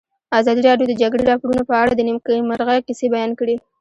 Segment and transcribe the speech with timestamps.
[0.39, 3.55] ازادي راډیو د د جګړې راپورونه په اړه د نېکمرغۍ کیسې بیان کړې.